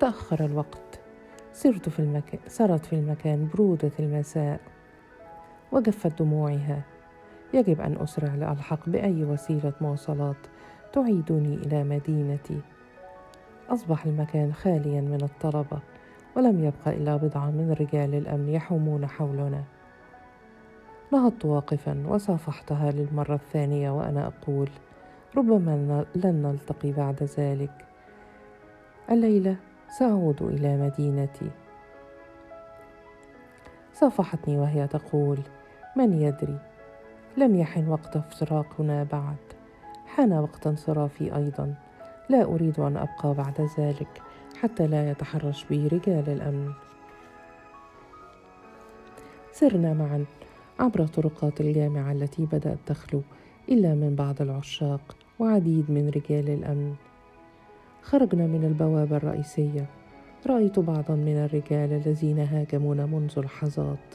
تأخر 0.00 0.44
الوقت. 0.44 1.05
سرت 1.56 1.88
في 1.88 1.98
المكان 1.98 2.40
سرت 2.46 2.86
في 2.86 2.92
المكان 2.92 3.48
برودة 3.54 3.90
المساء 4.00 4.60
وجفت 5.72 6.22
دموعها. 6.22 6.82
يجب 7.54 7.80
أن 7.80 7.96
أسرع 8.02 8.34
لألحق 8.34 8.88
بأي 8.88 9.24
وسيلة 9.24 9.72
مواصلات 9.80 10.36
تعيدني 10.92 11.54
إلى 11.54 11.84
مدينتي. 11.84 12.60
أصبح 13.68 14.06
المكان 14.06 14.52
خاليا 14.52 15.00
من 15.00 15.18
الطلبة 15.22 15.78
ولم 16.36 16.64
يبق 16.64 16.88
إلا 16.88 17.16
بضعة 17.16 17.50
من 17.50 17.76
رجال 17.80 18.14
الأمن 18.14 18.48
يحومون 18.48 19.06
حولنا. 19.06 19.64
نهضت 21.12 21.44
واقفا 21.44 22.04
وصافحتها 22.08 22.90
للمرة 22.90 23.34
الثانية 23.34 23.90
وأنا 23.90 24.26
أقول 24.26 24.70
ربما 25.36 26.04
لن 26.14 26.42
نلتقي 26.42 26.92
بعد 26.92 27.22
ذلك. 27.38 27.84
الليلة 29.10 29.56
سأعود 29.88 30.42
إلى 30.42 30.76
مدينتي. 30.76 31.50
صافحتني 33.92 34.58
وهي 34.58 34.86
تقول 34.86 35.38
من 35.96 36.22
يدري؟ 36.22 36.58
لم 37.36 37.56
يحن 37.56 37.88
وقت 37.88 38.16
افتراقنا 38.16 39.04
بعد. 39.12 39.36
حان 40.06 40.32
وقت 40.32 40.66
انصرافي 40.66 41.36
أيضا. 41.36 41.74
لا 42.28 42.44
أريد 42.44 42.80
أن 42.80 42.96
أبقى 42.96 43.34
بعد 43.34 43.68
ذلك 43.78 44.22
حتى 44.60 44.86
لا 44.86 45.10
يتحرش 45.10 45.64
بي 45.64 45.88
رجال 45.88 46.28
الأمن. 46.28 46.72
سرنا 49.52 49.94
معا 49.94 50.24
عبر 50.80 51.06
طرقات 51.06 51.60
الجامعة 51.60 52.12
التي 52.12 52.46
بدأت 52.46 52.78
تخلو 52.86 53.22
إلا 53.68 53.94
من 53.94 54.14
بعض 54.14 54.42
العشاق 54.42 55.16
وعديد 55.38 55.90
من 55.90 56.08
رجال 56.08 56.50
الأمن. 56.50 56.94
خرجنا 58.06 58.46
من 58.46 58.64
البوابة 58.64 59.16
الرئيسية. 59.16 59.86
رأيت 60.46 60.78
بعضا 60.78 61.14
من 61.14 61.36
الرجال 61.36 61.92
الذين 61.92 62.38
هاجمونا 62.38 63.06
منذ 63.06 63.40
لحظات. 63.40 64.14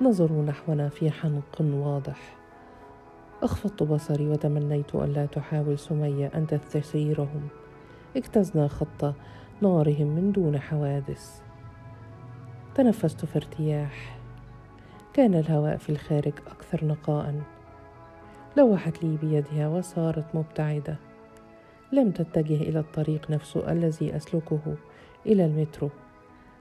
نظروا 0.00 0.42
نحونا 0.44 0.88
في 0.88 1.10
حنق 1.10 1.60
واضح. 1.60 2.36
أخفضت 3.42 3.82
بصري 3.82 4.26
وتمنيت 4.26 4.94
ألا 4.94 5.26
تحاول 5.26 5.78
سمية 5.78 6.30
أن 6.34 6.46
تستثيرهم 6.46 7.48
اجتزنا 8.16 8.68
خط 8.68 9.14
نارهم 9.62 10.06
من 10.06 10.32
دون 10.32 10.60
حوادث. 10.60 11.42
تنفست 12.74 13.24
في 13.24 13.36
ارتياح. 13.36 14.18
كان 15.12 15.34
الهواء 15.34 15.76
في 15.76 15.90
الخارج 15.90 16.34
أكثر 16.46 16.84
نقاء. 16.84 17.34
لوحت 18.56 19.04
لي 19.04 19.16
بيدها 19.16 19.68
وصارت 19.68 20.34
مبتعدة. 20.34 21.11
لم 21.92 22.10
تتجه 22.10 22.54
إلى 22.54 22.78
الطريق 22.78 23.30
نفسه 23.30 23.72
الذي 23.72 24.16
أسلكه 24.16 24.76
إلى 25.26 25.44
المترو. 25.44 25.90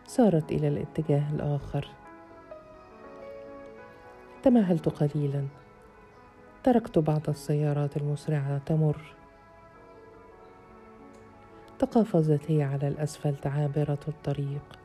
سارت 0.05 0.51
إلى 0.51 0.67
الاتجاه 0.67 1.31
الآخر. 1.31 1.87
تمهلت 4.43 4.89
قليلا. 4.89 5.47
تركت 6.63 6.99
بعض 6.99 7.21
السيارات 7.29 7.97
المسرعة 7.97 8.57
تمر. 8.57 9.01
تقافزت 11.79 12.51
هي 12.51 12.63
على 12.63 12.87
الأسفلت 12.87 13.47
عابرة 13.47 13.99
الطريق. 14.07 14.79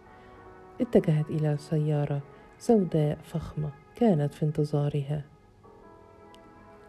اتجهت 0.80 1.30
إلى 1.30 1.56
سيارة 1.56 2.20
سوداء 2.58 3.18
فخمة 3.24 3.70
كانت 3.94 4.34
في 4.34 4.42
انتظارها. 4.42 5.22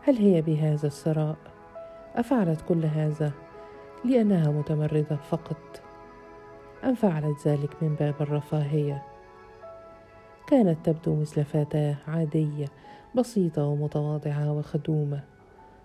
هل 0.02 0.16
هي 0.16 0.42
بهذا 0.42 0.88
الثراء؟ 0.88 1.38
أفعلت 2.16 2.62
كل 2.62 2.86
هذا؟ 2.86 3.47
لأنها 4.06 4.52
متمرده 4.52 5.16
فقط. 5.16 5.82
أم 6.84 6.96
فعلت 6.96 7.48
ذلك 7.48 7.84
من 7.84 7.96
باب 7.96 8.16
الرفاهية. 8.22 9.04
كانت 10.48 10.86
تبدو 10.86 11.22
مثل 11.22 11.46
فتاة 11.46 11.96
عادية 12.08 12.66
بسيطة 13.16 13.66
ومتواضعة 13.66 14.52
وخدومة. 14.52 15.24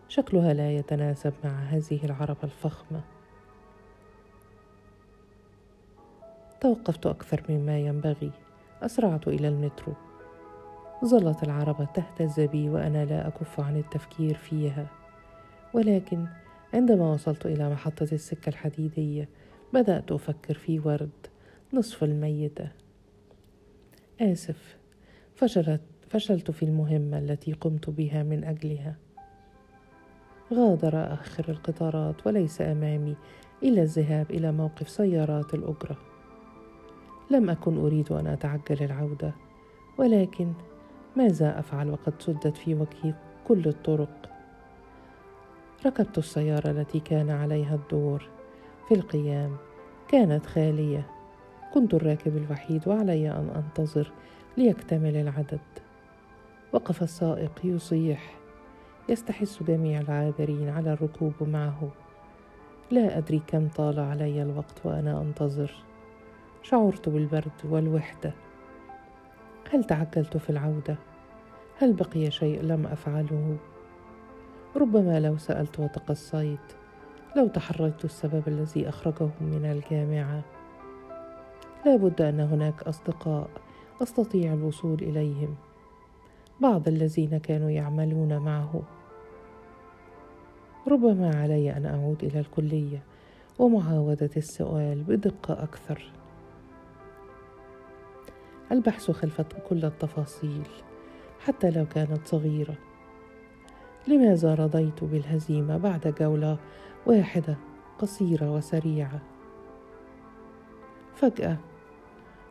شكلها 0.09 0.55
لا 0.55 0.73
يتناسب 0.73 1.33
مع 1.45 1.51
هذه 1.51 2.05
العربه 2.05 2.45
الفخمة. 2.45 3.01
توقفت 6.61 7.07
أكثر 7.07 7.43
مما 7.49 7.79
ينبغي. 7.79 8.31
أسرعت 8.83 9.29
إلى 9.29 9.49
المترو. 9.49 9.93
ظلت 11.05 11.43
العربه 11.43 11.85
تهتز 11.85 12.41
بي 12.41 12.69
وأنا 12.69 13.05
لا 13.05 13.29
أكف 13.29 13.61
عن 13.61 13.77
التفكير 13.77 14.35
فيها. 14.35 14.87
ولكن 15.75 16.27
عندما 16.75 17.13
وصلت 17.13 17.47
إلى 17.47 17.71
محطة 17.71 18.09
السكة 18.13 18.49
الحديدية 18.49 19.29
بدأت 19.73 20.13
أفكر 20.13 20.55
في 20.55 20.79
ورد 20.79 21.11
نصف 21.73 22.05
الميتة. 22.05 22.69
آسف 24.21 24.77
فشلت 25.35 25.81
فشلت 26.09 26.51
في 26.51 26.63
المهمة 26.63 27.19
التي 27.19 27.53
قمت 27.53 27.91
بها 27.91 28.23
من 28.23 28.45
أجلها. 28.45 28.97
غادر 30.53 31.13
آخر 31.13 31.45
القطارات 31.49 32.27
وليس 32.27 32.61
أمامي 32.61 33.17
إلا 33.63 33.83
الذهاب 33.83 34.31
إلى 34.31 34.53
موقف 34.53 34.89
سيارات 34.89 35.55
الأجرة. 35.55 35.97
لم 37.31 37.51
أكن 37.51 37.79
أريد 37.79 38.13
أن 38.13 38.27
أتعجل 38.27 38.85
العودة 38.85 39.33
ولكن 39.99 40.53
ماذا 41.17 41.59
أفعل 41.59 41.91
وقد 41.91 42.13
سدت 42.19 42.57
في 42.57 42.75
وجهي 42.75 43.15
كل 43.49 43.69
الطرق؟ 43.69 44.32
ركبت 45.87 46.19
السيارة 46.19 46.71
التي 46.71 47.01
كان 47.01 47.31
عليها 47.31 47.75
الدور. 47.75 48.29
في 48.89 48.95
القيام 48.95 49.57
كانت 50.09 50.47
خالية. 50.47 51.07
كنت 51.75 51.95
الراكب 51.95 52.37
الوحيد 52.37 52.89
وعلي 52.89 53.31
أن 53.31 53.51
أنتظر 53.57 54.13
ليكتمل 54.57 55.17
العدد. 55.17 55.61
وقف 56.73 57.03
السائق 57.03 57.61
يصيح. 57.65 58.35
يستحث 59.09 59.63
جميع 59.63 60.01
العابرين 60.01 60.69
على 60.69 60.93
الركوب 60.93 61.33
معه. 61.41 61.91
لا 62.91 63.19
أدري 63.19 63.43
كم 63.47 63.69
طال 63.69 64.01
علي 64.01 64.43
الوقت 64.43 64.87
وأنا 64.87 65.23
أنتظر. 65.23 65.73
شعرت 66.63 67.09
بالبرد 67.09 67.61
والوحدة. 67.65 68.33
هل 69.71 69.85
تعجلت 69.85 70.37
في 70.37 70.51
العودة؟ 70.51 70.97
هل 71.79 71.93
بقي 71.93 72.31
شيء 72.31 72.63
لم 72.63 72.87
أفعله؟ 72.87 73.57
ربما 74.77 75.21
لو 75.21 75.37
سألت 75.37 75.81
وتقصيت 75.81 76.59
لو 77.37 77.49
تحريت 77.49 78.05
السبب 78.05 78.43
الذي 78.49 78.89
اخرجهم 78.89 79.31
من 79.41 79.65
الجامعة. 79.65 80.43
لا 81.87 81.97
بد 81.97 82.23
أن 82.23 82.41
هناك 82.41 82.83
أصدقاء 82.83 83.51
أستطيع 84.03 84.53
الوصول 84.53 85.03
إليهم 85.03 85.55
بعض 86.61 86.89
الذين 86.89 87.39
كانوا 87.39 87.71
يعملون 87.71 88.39
معه. 88.39 88.83
ربما 90.89 91.37
علي 91.37 91.77
أن 91.77 91.87
أعود 91.87 92.25
إلى 92.25 92.41
الكلية 92.41 93.03
ومعاودة 93.59 94.31
السؤال 94.37 95.03
بدقة 95.03 95.63
أكثر. 95.63 96.13
البحث 98.73 99.11
خلف 99.11 99.41
كل 99.41 99.85
التفاصيل 99.85 100.69
حتى 101.41 101.71
لو 101.71 101.87
كانت 101.87 102.27
صغيرة. 102.27 102.75
لماذا 104.09 104.55
رضيت 104.55 105.05
بالهزيمة 105.05 105.77
بعد 105.77 106.15
جولة 106.21 106.59
واحدة 107.07 107.57
قصيرة 107.99 108.53
وسريعة؟ 108.53 109.21
فجأة 111.15 111.57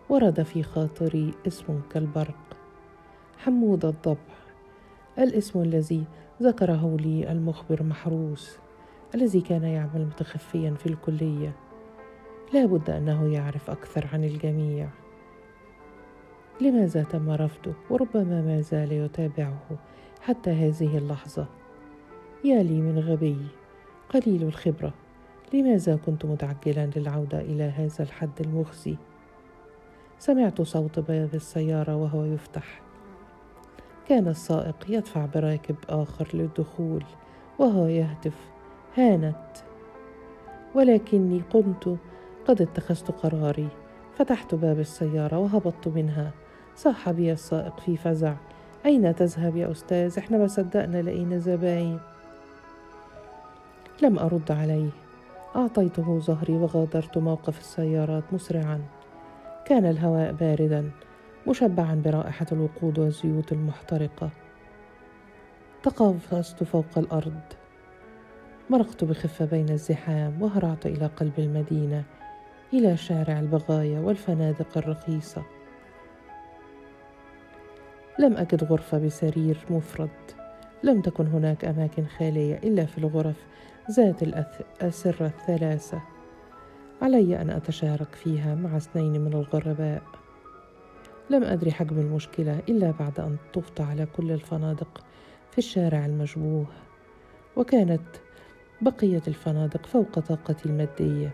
ورد 0.10 0.44
في 0.44 0.64
خاطري 0.64 1.34
اسم 1.48 1.82
كالبرق 1.90 2.58
حمود 3.38 3.86
الضبع 3.86 4.18
الاسم 5.20 5.62
الذي 5.62 6.06
ذكره 6.42 6.98
لي 7.00 7.32
المخبر 7.32 7.84
محروس 7.84 8.58
الذي 9.16 9.42
كان 9.42 9.64
يعمل 9.64 10.06
متخفيا 10.06 10.74
في 10.74 10.86
الكلية. 10.86 11.56
لا 12.54 12.66
بد 12.66 12.90
أنه 12.90 13.34
يعرف 13.34 13.70
أكثر 13.70 14.10
عن 14.14 14.24
الجميع. 14.24 14.90
لماذا 16.62 17.04
تم 17.04 17.30
رفضه؟ 17.30 17.74
وربما 17.90 18.42
ما 18.42 18.62
زال 18.62 18.92
يتابعه. 18.92 19.62
حتى 20.22 20.50
هذه 20.50 20.98
اللحظة. 20.98 21.46
يا 22.44 22.64
لي 22.64 22.82
من 22.82 23.00
غبي 23.00 23.38
قليل 24.10 24.44
الخبرة. 24.44 24.94
لماذا 25.54 25.96
كنت 25.96 26.26
متعجلا 26.26 26.90
للعودة 26.96 27.42
إلى 27.42 27.64
هذا 27.64 28.04
الحد 28.04 28.42
المخزي؟ 28.42 28.96
سمعت 30.20 30.62
صوت 30.62 31.00
باب 31.00 31.30
السيارة 31.34 31.96
وهو 31.96 32.24
يفتح. 32.24 32.82
كان 34.08 34.28
السائق 34.28 34.76
يدفع 34.90 35.26
براكب 35.26 35.76
آخر 35.90 36.28
للدخول 36.34 37.04
وهو 37.60 37.88
يهتف. 37.88 38.36
هانت. 38.98 39.48
ولكني 40.76 41.42
قمت. 41.54 41.98
قد 42.48 42.62
اتخذت 42.62 43.12
قراري. 43.12 43.68
فتحت 44.18 44.56
باب 44.56 44.80
السيارة 44.80 45.38
وهبطت 45.38 45.88
منها. 45.88 46.32
صاح 46.76 47.12
بي 47.12 47.32
السائق 47.32 47.80
في 47.80 47.98
فزع. 47.98 48.36
أين 48.86 49.16
تذهب 49.16 49.56
يا 49.56 49.72
أستاذ؟ 49.72 50.18
إحنا 50.18 50.38
ما 50.38 50.48
صدقنا 50.48 51.02
لقينا 51.02 51.38
زباين 51.38 52.00
لم 54.02 54.20
أرد 54.20 54.52
عليه. 54.52 54.90
أعطيته 55.56 56.20
ظهري 56.20 56.54
وغادرت 56.54 57.18
موقف 57.18 57.60
السيارات 57.60 58.24
مسرعا. 58.32 58.82
كان 59.66 59.86
الهواء 59.86 60.32
باردا 60.32 60.92
مشبعا 61.48 62.02
برائحة 62.06 62.46
الوقود 62.52 63.00
والزيوت 63.00 63.52
المحترقة. 63.52 64.30
تقافزت 65.84 66.64
فوق 66.64 66.98
الأرض. 66.98 67.42
مرقت 68.70 69.04
بخفة 69.04 69.46
بين 69.46 69.70
الزحام 69.70 70.42
وهرعت 70.42 70.86
إلى 70.86 71.06
قلب 71.06 71.40
المدينة 71.40 72.04
إلى 72.74 72.98
شارع 72.98 73.40
البغايا 73.40 74.00
والفنادق 74.00 74.78
الرخيصة. 74.78 75.44
لم 78.22 78.38
أجد 78.38 78.64
غرفة 78.64 78.98
بسرير 78.98 79.58
مفرد. 79.70 80.10
لم 80.84 81.02
تكن 81.02 81.28
هناك 81.28 81.66
أماكن 81.66 82.06
خالية 82.06 82.56
إلا 82.56 82.86
في 82.86 82.98
الغرف 82.98 83.46
ذات 83.92 84.24
الأسرة 84.24 85.26
الثلاثة. 85.26 86.02
علي 87.02 87.42
أن 87.42 87.50
أتشارك 87.50 88.16
فيها 88.16 88.56
مع 88.56 88.78
اثنين 88.78 89.22
من 89.22 89.34
الغرباء. 89.34 90.02
لم 91.30 91.44
أدري 91.44 91.72
حجم 91.72 92.00
المشكلة 92.00 92.60
إلا 92.70 92.92
بعد 92.92 93.20
أن 93.20 93.38
طفت 93.54 93.82
على 93.82 94.06
كل 94.06 94.32
الفنادق 94.32 95.04
في 95.52 95.58
الشارع 95.58 96.06
المشبوه 96.06 96.66
وكانت 97.56 98.08
بقية 98.82 99.22
الفنادق 99.28 99.86
فوق 99.86 100.20
طاقتي 100.20 100.66
المادية. 100.66 101.32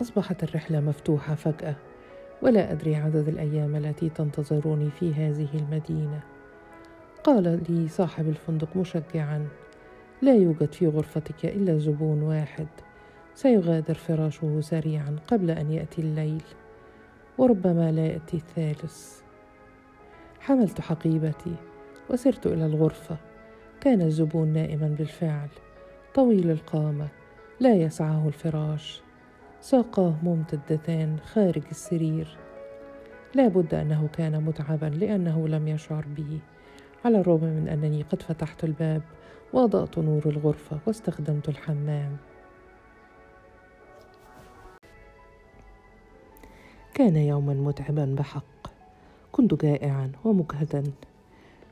أصبحت 0.00 0.42
الرحلة 0.42 0.80
مفتوحة 0.80 1.34
فجأة. 1.34 1.76
ولا 2.42 2.72
أدري 2.72 2.96
عدد 2.96 3.28
الأيام 3.28 3.76
التي 3.76 4.08
تنتظرني 4.08 4.90
في 4.90 5.14
هذه 5.14 5.48
المدينة. 5.54 6.20
قال 7.24 7.60
لي 7.68 7.88
صاحب 7.88 8.28
الفندق 8.28 8.76
مشجعا 8.76 9.48
لا 10.22 10.34
يوجد 10.34 10.72
في 10.72 10.86
غرفتك 10.86 11.46
إلا 11.46 11.78
زبون 11.78 12.22
واحد. 12.22 12.66
سيغادر 13.34 13.94
فراشه 13.94 14.60
سريعا 14.60 15.16
قبل 15.26 15.50
أن 15.50 15.72
يأتي 15.72 16.02
الليل 16.02 16.42
وربما 17.38 17.92
لا 17.92 18.06
يأتي 18.06 18.36
الثالث. 18.36 19.20
حملت 20.40 20.80
حقيبتي 20.80 21.54
وسرت 22.10 22.46
إلى 22.46 22.66
الغرفة. 22.66 23.16
كان 23.80 24.02
الزبون 24.02 24.48
نائما 24.48 24.88
بالفعل 24.98 25.48
طويل 26.14 26.50
القامة 26.50 27.08
لا 27.60 27.74
يسعه 27.74 28.26
الفراش. 28.28 29.02
ساقاه 29.60 30.14
ممتدتان 30.22 31.18
خارج 31.20 31.62
السرير. 31.70 32.36
لا 33.34 33.48
بد 33.48 33.74
أنه 33.74 34.08
كان 34.12 34.44
متعبا 34.44 34.86
لأنه 34.86 35.48
لم 35.48 35.68
يشعر 35.68 36.04
بي 36.16 36.40
على 37.04 37.20
الرغم 37.20 37.44
من 37.44 37.68
أنني 37.68 38.02
قد 38.02 38.22
فتحت 38.22 38.64
الباب 38.64 39.02
وأضأت 39.52 39.98
نور 39.98 40.22
الغرفة 40.26 40.78
واستخدمت 40.86 41.48
الحمام. 41.48 42.16
كان 46.94 47.16
يوما 47.16 47.54
متعبا 47.54 48.14
بحق. 48.18 48.68
كنت 49.32 49.54
جائعا 49.54 50.12
ومجهدا. 50.24 50.84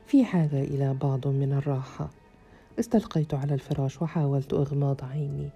في 0.05 0.25
حاجة 0.25 0.61
إلى 0.61 0.93
بعض 0.93 1.27
من 1.27 1.53
الراحة. 1.53 2.09
استلقيت 2.79 3.33
على 3.33 3.53
الفراش 3.53 4.01
وحاولت 4.01 4.53
إغماض 4.53 5.03
عيني. 5.03 5.49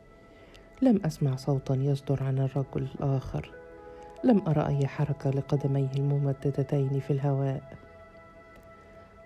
لم 0.83 1.01
أسمع 1.05 1.35
صوتا 1.35 1.75
يصدر 1.75 2.23
عن 2.23 2.39
الرجل 2.39 2.87
الآخر. 2.95 3.51
لم 4.23 4.47
أرى 4.47 4.67
أي 4.67 4.87
حركة 4.87 5.29
لقدميه 5.29 5.91
الممددتين 5.95 6.99
في 6.99 7.13
الهواء. 7.13 7.77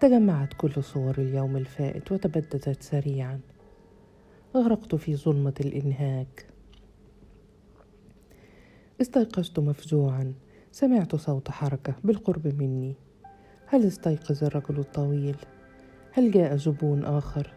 تجمعت 0.01 0.53
كل 0.53 0.83
صور 0.83 1.15
اليوم 1.17 1.57
الفائت 1.57 2.11
وتبددت 2.11 2.83
سريعا. 2.83 3.39
غرقت 4.55 4.95
في 4.95 5.15
ظلمة 5.15 5.53
الإنهاك. 5.59 6.45
استيقظت 9.01 9.59
مفزوعا 9.59 10.33
سمعت 10.71 11.15
صوت 11.15 11.51
حركة 11.51 11.95
بالقرب 12.03 12.47
مني. 12.47 12.95
هل 13.65 13.85
استيقظ 13.87 14.43
الرجل 14.43 14.79
الطويل؟ 14.79 15.37
هل 16.11 16.31
جاء 16.31 16.55
زبون 16.55 17.05
آخر؟ 17.05 17.53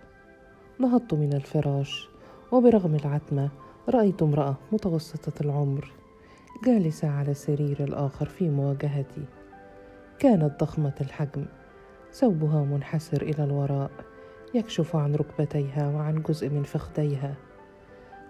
نهضت 0.80 1.14
من 1.14 1.32
الفراش. 1.32 2.08
وبرغم 2.52 2.94
العتمة 2.94 3.50
رأيت 3.88 4.22
امرأة 4.22 4.56
متوسطة 4.72 5.32
العمر 5.40 5.92
جالسة 6.64 7.08
على 7.08 7.30
السرير 7.30 7.84
الآخر 7.84 8.26
في 8.26 8.50
مواجهتي. 8.50 9.24
كانت 10.18 10.60
ضخمة 10.60 10.92
الحجم 11.00 11.46
ثوبها 12.12 12.64
منحسر 12.64 13.22
إلى 13.22 13.44
الوراء 13.44 13.90
يكشف 14.54 14.96
عن 14.96 15.14
ركبتيها 15.14 15.88
وعن 15.88 16.22
جزء 16.22 16.48
من 16.48 16.62
فخذيها. 16.62 17.34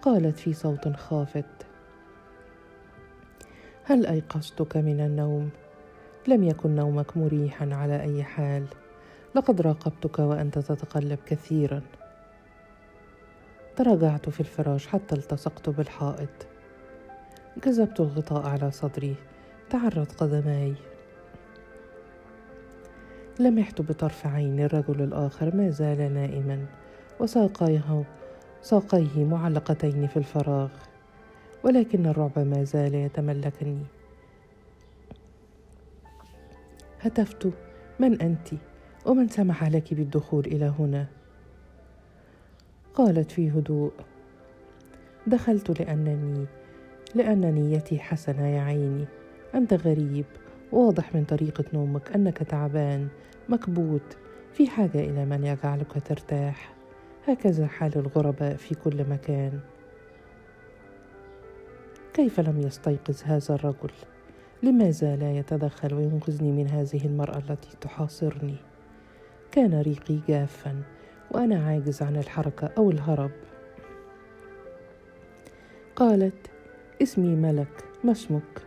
قالت 0.02 0.38
في 0.38 0.52
صوت 0.52 0.88
خافت 0.88 1.66
هل 3.84 4.06
أيقظتك 4.06 4.76
من 4.76 5.00
النوم؟ 5.00 5.50
لم 6.28 6.44
يكن 6.44 6.74
نومك 6.74 7.16
مريحا 7.16 7.74
على 7.74 8.00
أي 8.00 8.24
حال. 8.24 8.64
لقد 9.34 9.60
راقبتك 9.60 10.18
وأنت 10.18 10.58
تتقلب 10.58 11.18
كثيرا. 11.26 11.82
تراجعت 13.78 14.28
في 14.28 14.40
الفراش 14.40 14.86
حتى 14.86 15.14
التصقت 15.14 15.68
بالحائط. 15.68 16.46
جذبت 17.64 18.00
الغطاء 18.00 18.46
على 18.46 18.70
صدري. 18.70 19.14
تعرت 19.70 20.12
قدماي. 20.12 20.74
لمحت 23.40 23.82
بطرف 23.82 24.26
عين 24.26 24.60
الرجل 24.60 25.02
الآخر 25.02 25.56
ما 25.56 25.70
زال 25.70 26.14
نائما. 26.14 26.66
وساقيه 27.20 28.04
ساقيه 28.62 29.24
معلقتين 29.24 30.06
في 30.06 30.16
الفراغ. 30.16 30.70
ولكن 31.64 32.06
الرعب 32.06 32.38
ما 32.38 32.64
زال 32.64 32.94
يتملكني. 32.94 33.82
هتفت. 37.00 37.50
من 37.98 38.22
أنت؟ 38.22 38.48
ومن 39.06 39.28
سمح 39.28 39.64
لك 39.64 39.94
بالدخول 39.94 40.46
إلى 40.46 40.74
هنا؟ 40.78 41.17
قالت 42.98 43.30
في 43.30 43.50
هدوء 43.50 43.92
دخلت 45.26 45.80
لأنني 45.80 46.46
لأن 47.14 47.54
نيتي 47.54 47.98
حسنة 47.98 48.46
يا 48.48 48.60
عيني 48.60 49.04
أنت 49.54 49.74
غريب 49.74 50.24
واضح 50.72 51.14
من 51.14 51.24
طريقة 51.24 51.64
نومك 51.74 52.12
أنك 52.12 52.38
تعبان 52.38 53.08
مكبوت 53.48 54.16
في 54.52 54.66
حاجة 54.66 55.00
إلى 55.00 55.24
من 55.24 55.44
يجعلك 55.44 56.02
ترتاح 56.08 56.74
هكذا 57.26 57.66
حال 57.66 57.96
الغرباء 57.96 58.56
في 58.56 58.74
كل 58.74 59.04
مكان. 59.08 59.60
كيف 62.14 62.40
لم 62.40 62.60
يستيقظ 62.60 63.22
هذا 63.24 63.54
الرجل؟ 63.54 63.92
لماذا 64.62 65.16
لا 65.16 65.32
يتدخل 65.32 65.94
وينقذني 65.94 66.52
من 66.52 66.68
هذه 66.68 67.06
المرأة 67.06 67.38
التي 67.38 67.76
تحاصرني؟ 67.80 68.56
كان 69.52 69.80
ريقي 69.80 70.18
جافا 70.28 70.82
وأنا 71.30 71.66
عاجز 71.66 72.02
عن 72.02 72.16
الحركة 72.16 72.70
أو 72.78 72.90
الهرب. 72.90 73.30
قالت 75.96 76.50
اسمي 77.02 77.36
ملك 77.36 77.84
ما 78.04 78.12
اسمك؟ 78.12 78.62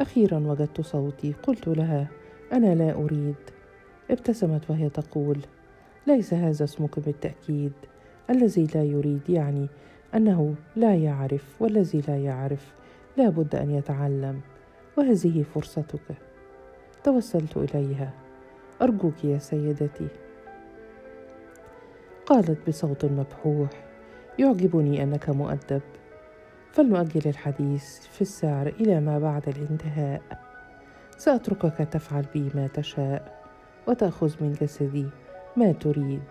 أخيرا 0.00 0.38
وجدت 0.38 0.80
صوتي 0.80 1.32
قلت 1.32 1.68
لها 1.68 2.08
أنا 2.52 2.74
لا 2.74 2.92
أريد. 2.92 3.34
ابتسمت 4.10 4.70
وهي 4.70 4.88
تقول 4.88 5.38
ليس 6.06 6.34
هذا 6.34 6.64
اسمك 6.64 7.00
بالتأكيد. 7.00 7.72
الذي 8.30 8.66
لا 8.74 8.84
يريد 8.84 9.30
يعني 9.30 9.66
أنه 10.14 10.54
لا 10.76 10.94
يعرف 10.94 11.62
والذي 11.62 12.00
لا 12.08 12.18
يعرف 12.18 12.74
لا 13.16 13.28
بد 13.28 13.54
أن 13.54 13.70
يتعلم 13.70 14.40
وهذه 14.96 15.42
فرصتك. 15.54 16.16
توسلت 17.04 17.56
إليها. 17.56 18.12
أرجوك 18.82 19.24
يا 19.24 19.38
سيدتي. 19.38 20.08
قالت 22.26 22.68
بصوت 22.68 23.04
مبحوح 23.04 23.70
يعجبني 24.38 25.02
أنك 25.02 25.30
مؤدب. 25.30 25.82
فلنؤجل 26.72 27.30
الحديث 27.30 28.06
في 28.06 28.22
السعر 28.22 28.66
إلى 28.66 29.00
ما 29.00 29.18
بعد 29.18 29.48
الانتهاء. 29.48 30.22
سأتركك 31.16 31.88
تفعل 31.90 32.24
بي 32.34 32.50
ما 32.54 32.66
تشاء 32.66 33.44
وتأخذ 33.86 34.32
من 34.40 34.52
جسدي 34.52 35.06
ما 35.56 35.72
تريد. 35.72 36.22